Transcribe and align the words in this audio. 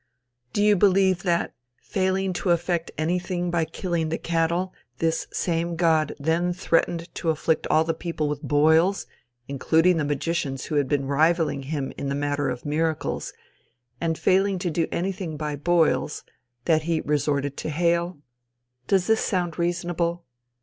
Do 0.51 0.63
you 0.63 0.75
believe 0.75 1.21
that, 1.21 1.53
failing 1.77 2.33
to 2.33 2.49
effect 2.49 2.89
anything 2.97 3.51
by 3.51 3.65
killing 3.65 4.09
the 4.09 4.17
cattle, 4.17 4.73
this 4.97 5.27
same 5.31 5.75
God 5.75 6.15
then 6.19 6.53
threatened 6.53 7.13
to 7.13 7.29
afflict 7.29 7.67
all 7.67 7.83
the 7.83 7.93
people 7.93 8.27
with 8.27 8.41
boils, 8.41 9.05
including 9.47 9.97
the 9.97 10.03
magicians 10.03 10.65
who 10.65 10.75
had 10.77 10.87
been 10.87 11.05
rivaling 11.05 11.61
him 11.69 11.93
in 11.99 12.09
the 12.09 12.15
matter 12.15 12.49
of 12.49 12.65
miracles; 12.65 13.31
and 14.01 14.17
failing 14.17 14.57
to 14.57 14.71
do 14.71 14.87
anything 14.91 15.37
by 15.37 15.55
boils, 15.55 16.23
that 16.65 16.81
he 16.89 17.01
resorted 17.01 17.55
to 17.57 17.69
hail? 17.69 18.17
Does 18.87 19.05
this 19.05 19.21
sound 19.21 19.59
reasonable? 19.59 20.25